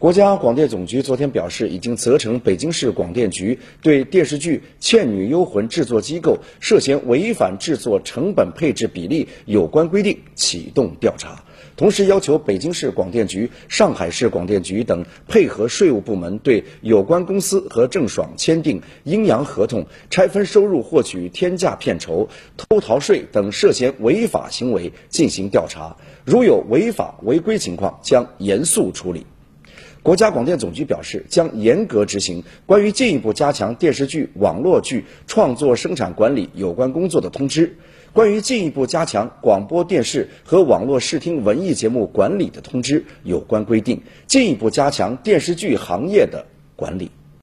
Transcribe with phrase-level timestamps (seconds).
[0.00, 11.42] 国家广电总局昨天表示，已经责成北京市广电局对电视剧《倩女幽魂》制作机构涉嫌违反制作成本配置比例有关规定启动调查，
[11.76, 29.26] 同时要求北京市广电局、上海市广电局等配合税务部门对有关公司和郑爽签订阴阳合同、拆分收入获取天价片酬、偷逃税等涉嫌违法行为进行调查，如有违法违规情况，将严肃处理。
[30.08, 37.76] 国家广电总局表示，将严格执行关于进一步加强电视剧、网络剧创作生产管理有关工作的通知，
[38.14, 47.10] 关于进一步加强广播电视和网络视听文艺节目管理的通知有关规定，进一步加强电视剧行业的管理。